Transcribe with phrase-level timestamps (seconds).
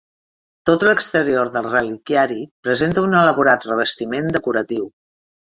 [0.69, 4.91] Tot l'exterior del reliquiari presenta un elaborat revestiment decoratiu.